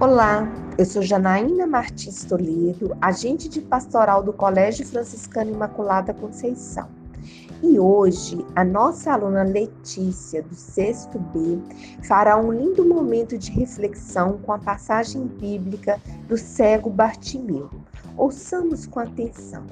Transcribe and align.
Olá, 0.00 0.46
eu 0.78 0.84
sou 0.84 1.02
Janaína 1.02 1.66
Martins 1.66 2.22
Toledo, 2.22 2.96
agente 3.00 3.48
de 3.48 3.60
pastoral 3.60 4.22
do 4.22 4.32
Colégio 4.32 4.86
Franciscano 4.86 5.50
Imaculada 5.50 6.14
Conceição. 6.14 6.88
E 7.60 7.80
hoje 7.80 8.46
a 8.54 8.64
nossa 8.64 9.12
aluna 9.12 9.42
Letícia, 9.42 10.40
do 10.40 10.54
sexto 10.54 11.18
B, 11.18 11.58
fará 12.04 12.36
um 12.36 12.52
lindo 12.52 12.86
momento 12.86 13.36
de 13.36 13.50
reflexão 13.50 14.38
com 14.38 14.52
a 14.52 14.58
passagem 14.58 15.26
bíblica 15.26 16.00
do 16.28 16.38
cego 16.38 16.88
Bartimeu. 16.88 17.68
Ouçamos 18.16 18.86
com 18.86 19.00
atenção. 19.00 19.66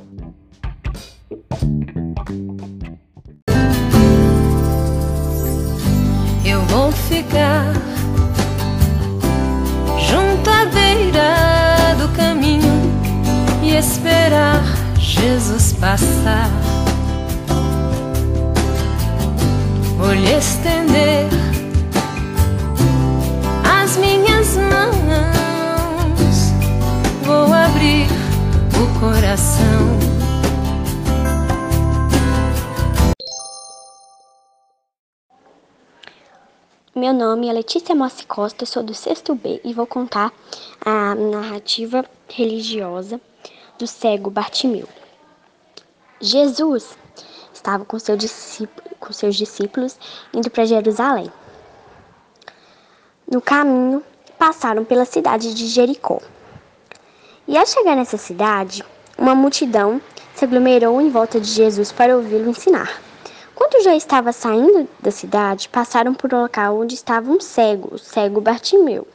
Eu 6.45 6.63
vou 6.63 6.91
ficar 6.91 7.96
Jesus 15.47 15.75
passar. 15.75 16.51
Vou 19.97 20.13
lhe 20.13 20.37
estender 20.37 21.29
as 23.65 23.97
minhas 23.97 24.57
mãos, 24.57 24.91
vou 27.23 27.45
abrir 27.55 28.09
o 28.75 28.99
coração. 28.99 29.87
Meu 36.93 37.13
nome 37.13 37.49
é 37.49 37.53
Letícia 37.53 37.95
Mossi 37.95 38.27
Costa, 38.27 38.67
sou 38.67 38.83
do 38.83 38.95
sexto 38.95 39.37
B 39.37 39.61
e 39.63 39.73
vou 39.73 39.87
contar 39.87 40.33
a 40.85 41.15
narrativa 41.15 42.05
religiosa 42.29 43.21
do 43.79 43.87
cego 43.87 44.29
Bartimeu. 44.29 44.89
Jesus 46.21 46.97
estava 47.53 47.85
com, 47.85 47.99
seu 47.99 48.17
com 48.99 49.13
seus 49.13 49.37
discípulos 49.37 49.99
indo 50.33 50.51
para 50.51 50.65
Jerusalém. 50.65 51.31
No 53.31 53.41
caminho, 53.43 54.03
passaram 54.39 54.85
pela 54.85 55.05
cidade 55.05 55.53
de 55.53 55.67
Jericó. 55.67 56.21
E 57.47 57.57
ao 57.57 57.67
chegar 57.67 57.97
nessa 57.97 58.17
cidade, 58.17 58.85
uma 59.19 59.35
multidão 59.35 60.01
se 60.35 60.45
aglomerou 60.45 61.01
em 61.01 61.11
volta 61.11 61.39
de 61.39 61.51
Jesus 61.51 61.93
para 61.93 62.17
ouvi-lo 62.17 62.51
ensinar. 62.51 63.03
Quando 63.55 63.83
já 63.83 63.95
estava 63.95 64.33
saindo 64.33 64.89
da 65.01 65.11
cidade, 65.11 65.69
passaram 65.69 66.15
por 66.15 66.33
um 66.33 66.43
local 66.43 66.79
onde 66.79 66.95
estava 66.95 67.31
um 67.31 67.41
cego, 67.41 67.95
o 67.95 67.99
cego 67.99 68.41
Bartimeu. 68.41 69.07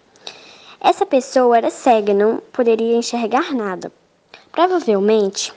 Essa 0.80 1.06
pessoa 1.06 1.58
era 1.58 1.70
cega, 1.70 2.14
não 2.14 2.38
poderia 2.52 2.96
enxergar 2.96 3.54
nada. 3.54 3.92
Provavelmente 4.52 5.54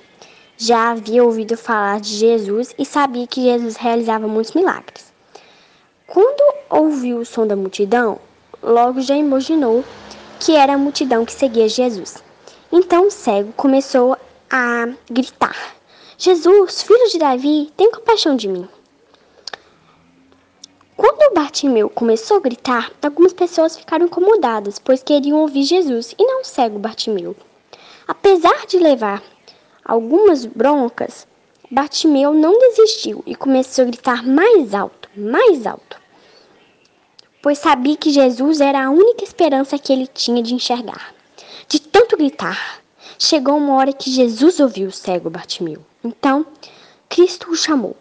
já 0.57 0.91
havia 0.91 1.25
ouvido 1.25 1.57
falar 1.57 2.01
de 2.01 2.17
Jesus 2.17 2.75
e 2.79 2.85
sabia 2.85 3.27
que 3.27 3.43
Jesus 3.43 3.77
realizava 3.77 4.29
muitos 4.29 4.55
milagres. 4.55 5.13
Quando 6.07 6.55
ouviu 6.71 7.19
o 7.19 7.27
som 7.27 7.47
da 7.47 7.57
multidão, 7.57 8.19
logo 8.63 9.01
já 9.01 9.17
imaginou 9.17 9.85
que 10.39 10.55
era 10.55 10.75
a 10.75 10.79
multidão 10.79 11.25
que 11.25 11.33
seguia 11.33 11.69
Jesus. 11.69 12.23
Então 12.71 13.09
o 13.09 13.11
cego 13.11 13.53
começou 13.55 14.17
a 14.51 14.89
gritar: 15.11 15.57
Jesus, 16.17 16.83
filho 16.83 17.09
de 17.11 17.19
Davi, 17.19 17.73
tem 17.77 17.91
compaixão 17.91 18.37
de 18.37 18.49
mim. 18.49 18.69
Quando 20.97 21.35
Bartimeu 21.35 21.91
começou 21.91 22.37
a 22.37 22.41
gritar, 22.41 22.93
algumas 23.03 23.33
pessoas 23.33 23.77
ficaram 23.77 24.07
incomodadas, 24.07 24.79
pois 24.79 25.03
queriam 25.03 25.41
ouvir 25.41 25.65
Jesus 25.65 26.15
e 26.17 26.25
não 26.25 26.43
o 26.43 26.45
cego 26.45 26.79
Bartimeu. 26.79 27.35
Apesar 28.07 28.67
de 28.67 28.79
levar 28.79 29.23
algumas 29.85 30.47
broncas, 30.47 31.27
Bartimeu 31.71 32.33
não 32.33 32.59
desistiu 32.59 33.23
e 33.27 33.35
começou 33.35 33.83
a 33.83 33.87
gritar 33.87 34.27
mais 34.27 34.75
alto, 34.75 35.09
mais 35.17 35.67
alto, 35.67 36.01
pois 37.43 37.59
sabia 37.59 37.97
que 37.97 38.11
Jesus 38.11 38.61
era 38.61 38.87
a 38.87 38.91
única 38.91 39.25
esperança 39.25 39.79
que 39.79 39.93
ele 39.93 40.07
tinha 40.07 40.43
de 40.43 40.55
enxergar. 40.55 41.15
De 41.69 41.81
tanto 41.81 42.17
gritar, 42.17 42.81
chegou 43.19 43.57
uma 43.57 43.75
hora 43.75 43.93
que 43.93 44.11
Jesus 44.11 44.61
ouviu 44.61 44.89
o 44.89 44.93
cego 44.93 45.31
Bartimeu. 45.31 45.85
Então, 46.03 46.47
Cristo 47.09 47.51
o 47.51 47.57
chamou. 47.57 47.97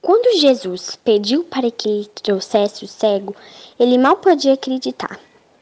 Quando 0.00 0.38
Jesus 0.38 0.96
pediu 0.96 1.44
para 1.44 1.70
que 1.70 1.88
lhe 1.88 2.06
trouxesse 2.06 2.84
o 2.84 2.88
cego, 2.88 3.36
ele 3.78 3.98
mal 3.98 4.16
podia 4.16 4.54
acreditar. 4.54 5.20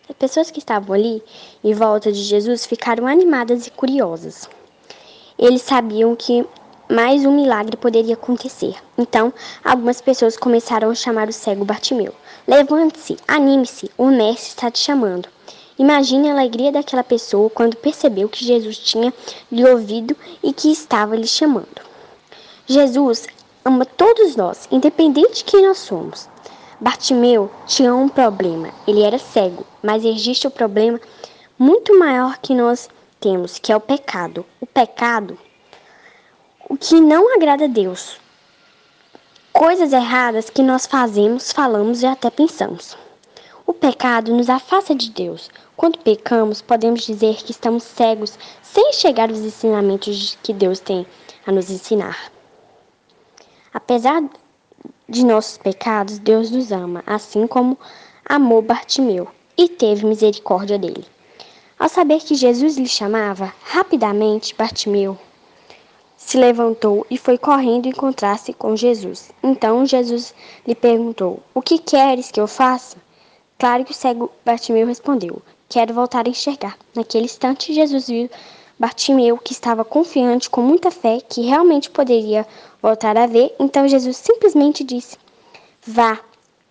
As 0.08 0.16
pessoas 0.16 0.50
que 0.50 0.58
estavam 0.58 0.94
ali 0.94 1.22
em 1.62 1.74
volta 1.74 2.10
de 2.10 2.22
Jesus 2.22 2.64
ficaram 2.64 3.06
animadas 3.06 3.66
e 3.66 3.70
curiosas. 3.70 4.48
Eles 5.38 5.62
sabiam 5.62 6.16
que 6.16 6.46
mais 6.90 7.26
um 7.26 7.36
milagre 7.36 7.76
poderia 7.76 8.14
acontecer. 8.14 8.74
Então, 8.96 9.32
algumas 9.62 10.00
pessoas 10.00 10.36
começaram 10.36 10.90
a 10.90 10.94
chamar 10.94 11.28
o 11.28 11.32
cego 11.32 11.64
Bartimeu. 11.64 12.14
Levante-se, 12.46 13.18
anime-se, 13.28 13.90
o 13.98 14.06
mestre 14.06 14.48
está 14.48 14.70
te 14.70 14.78
chamando. 14.78 15.28
Imagine 15.78 16.30
a 16.30 16.32
alegria 16.32 16.72
daquela 16.72 17.04
pessoa 17.04 17.50
quando 17.50 17.76
percebeu 17.76 18.28
que 18.28 18.44
Jesus 18.44 18.78
tinha 18.78 19.12
lhe 19.52 19.64
ouvido 19.68 20.16
e 20.42 20.52
que 20.52 20.72
estava 20.72 21.14
lhe 21.14 21.26
chamando. 21.26 21.82
Jesus 22.66 23.26
ama 23.64 23.84
todos 23.84 24.34
nós, 24.34 24.66
independente 24.72 25.36
de 25.36 25.44
quem 25.44 25.66
nós 25.66 25.78
somos. 25.78 26.28
Bartimeu 26.80 27.50
tinha 27.66 27.92
um 27.92 28.08
problema, 28.08 28.70
ele 28.86 29.02
era 29.02 29.18
cego, 29.18 29.66
mas 29.82 30.04
existe 30.04 30.46
um 30.46 30.50
problema 30.50 31.00
muito 31.58 31.98
maior 31.98 32.38
que 32.38 32.54
nós 32.54 32.88
temos, 33.18 33.58
que 33.58 33.72
é 33.72 33.76
o 33.76 33.80
pecado. 33.80 34.46
O 34.60 34.66
pecado, 34.66 35.36
o 36.68 36.76
que 36.76 37.00
não 37.00 37.34
agrada 37.34 37.64
a 37.64 37.68
Deus. 37.68 38.20
Coisas 39.52 39.92
erradas 39.92 40.50
que 40.50 40.62
nós 40.62 40.86
fazemos, 40.86 41.50
falamos 41.50 42.02
e 42.02 42.06
até 42.06 42.30
pensamos. 42.30 42.96
O 43.66 43.74
pecado 43.74 44.32
nos 44.32 44.48
afasta 44.48 44.94
de 44.94 45.10
Deus. 45.10 45.50
Quando 45.76 45.98
pecamos, 45.98 46.62
podemos 46.62 47.02
dizer 47.02 47.38
que 47.38 47.50
estamos 47.50 47.82
cegos 47.82 48.38
sem 48.62 48.92
chegar 48.92 49.30
aos 49.30 49.40
ensinamentos 49.40 50.38
que 50.44 50.52
Deus 50.52 50.78
tem 50.78 51.04
a 51.44 51.50
nos 51.50 51.70
ensinar. 51.70 52.30
Apesar 53.74 54.22
de 55.08 55.24
nossos 55.24 55.56
pecados, 55.56 56.18
Deus 56.18 56.50
nos 56.50 56.70
ama, 56.70 57.02
assim 57.06 57.46
como 57.46 57.78
amou 58.24 58.60
Bartimeu 58.60 59.26
e 59.56 59.68
teve 59.68 60.04
misericórdia 60.04 60.78
dele. 60.78 61.04
Ao 61.78 61.88
saber 61.88 62.20
que 62.20 62.34
Jesus 62.34 62.76
lhe 62.76 62.88
chamava, 62.88 63.52
rapidamente 63.62 64.54
Bartimeu 64.54 65.16
se 66.16 66.36
levantou 66.36 67.06
e 67.08 67.16
foi 67.16 67.38
correndo 67.38 67.86
encontrar-se 67.86 68.52
com 68.52 68.76
Jesus. 68.76 69.30
Então 69.42 69.86
Jesus 69.86 70.34
lhe 70.66 70.74
perguntou: 70.74 71.40
O 71.54 71.62
que 71.62 71.78
queres 71.78 72.30
que 72.30 72.40
eu 72.40 72.46
faça? 72.46 72.98
Claro 73.58 73.84
que 73.84 73.92
o 73.92 73.94
cego 73.94 74.30
Bartimeu 74.44 74.86
respondeu: 74.86 75.40
Quero 75.68 75.94
voltar 75.94 76.26
a 76.26 76.30
enxergar. 76.30 76.76
Naquele 76.94 77.24
instante, 77.24 77.72
Jesus 77.72 78.08
viu 78.08 78.28
Bartimeu, 78.78 79.36
que 79.36 79.52
estava 79.52 79.84
confiante 79.84 80.48
com 80.48 80.62
muita 80.62 80.90
fé 80.90 81.20
que 81.20 81.42
realmente 81.42 81.90
poderia 81.90 82.46
voltar 82.80 83.16
a 83.16 83.26
ver, 83.26 83.52
então 83.58 83.88
Jesus 83.88 84.16
simplesmente 84.16 84.84
disse: 84.84 85.16
Vá, 85.84 86.20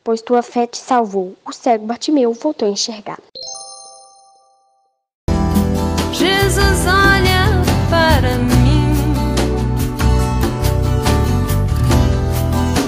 pois 0.03 0.21
tua 0.21 0.41
fé 0.41 0.65
te 0.65 0.77
salvou. 0.77 1.35
O 1.45 1.51
cego 1.51 1.85
Bartimeu 1.85 2.31
voltou 2.31 2.67
a 2.67 2.71
enxergar. 2.71 3.19
Jesus 6.13 6.85
olha 6.87 7.61
para 7.89 8.37
mim. 8.37 8.87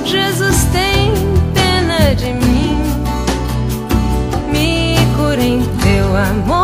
Jesus 0.06 0.64
tem 0.72 1.12
pena 1.54 2.16
de 2.16 2.32
mim. 2.32 2.78
Me 4.50 4.96
cura 5.18 5.42
em 5.44 5.62
teu 5.82 6.16
amor. 6.16 6.59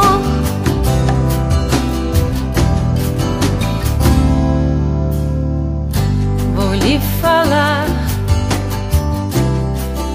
Falar 7.22 7.86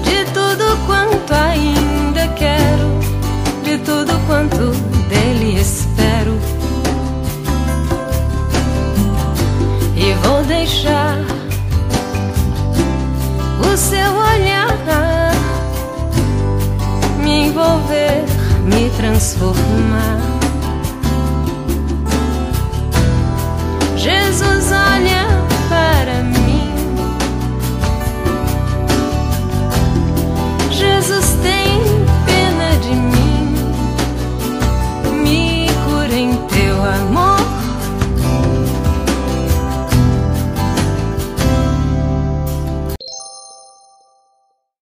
de 0.03 0.25
tudo 0.33 0.77
quanto 0.87 1.33
ainda 1.33 2.27
quero, 2.29 2.99
de 3.63 3.77
tudo 3.79 4.13
quanto 4.25 4.71
dele 5.07 5.59
espero. 5.59 6.39
E 9.95 10.13
vou 10.25 10.43
deixar 10.45 11.17
o 13.71 13.77
seu 13.77 14.13
olhar 14.13 14.61
me 17.21 17.47
envolver, 17.47 18.25
me 18.65 18.89
transformar. 18.97 20.19
Jesus 23.95 24.50